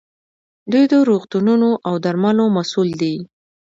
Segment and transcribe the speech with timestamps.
[0.71, 3.15] دوی د روغتونونو او درملو مسوول دي.